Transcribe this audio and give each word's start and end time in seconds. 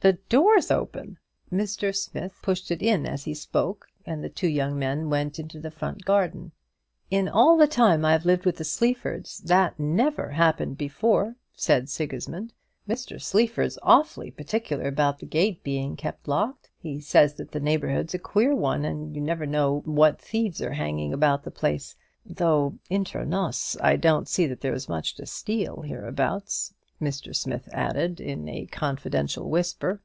"The 0.00 0.18
door's 0.28 0.70
open." 0.70 1.18
Mr. 1.52 1.92
Smith 1.92 2.38
pushed 2.40 2.70
it 2.70 2.80
as 2.80 3.24
he 3.24 3.34
spoke, 3.34 3.88
and 4.04 4.22
the 4.22 4.28
two 4.28 4.46
young 4.46 4.78
men 4.78 5.10
went 5.10 5.40
into 5.40 5.58
the 5.58 5.70
front 5.72 6.04
garden. 6.04 6.52
"In 7.10 7.28
all 7.28 7.56
the 7.56 7.66
time 7.66 8.04
I've 8.04 8.24
lived 8.24 8.46
with 8.46 8.58
the 8.58 8.62
Sleafords, 8.64 9.38
that 9.42 9.80
never 9.80 10.28
happened 10.30 10.78
before," 10.78 11.34
said 11.56 11.88
Sigismund. 11.88 12.52
"Mr. 12.88 13.20
Sleaford's 13.20 13.80
awfully 13.82 14.30
particular 14.30 14.86
about 14.86 15.18
the 15.18 15.26
gate 15.26 15.64
being 15.64 15.96
kept 15.96 16.28
locked. 16.28 16.70
He 16.78 17.00
says 17.00 17.34
that 17.34 17.50
the 17.50 17.58
neighbourhood's 17.58 18.14
a 18.14 18.20
queer 18.20 18.54
one, 18.54 18.84
and 18.84 19.12
you 19.16 19.20
never 19.20 19.44
know 19.46 19.80
what 19.86 20.20
thieves 20.20 20.62
are 20.62 20.74
hanging 20.74 21.12
about 21.12 21.42
the 21.42 21.50
place; 21.50 21.96
though, 22.24 22.78
inter 22.88 23.24
nos, 23.24 23.76
I 23.82 23.96
don't 23.96 24.28
see 24.28 24.46
that 24.46 24.60
there's 24.60 24.88
much 24.88 25.16
to 25.16 25.26
steal 25.26 25.80
hereabouts," 25.82 26.74
Mr. 26.98 27.36
Smith 27.36 27.68
added, 27.74 28.18
in 28.18 28.48
a 28.48 28.64
confidential 28.68 29.50
whisper. 29.50 30.00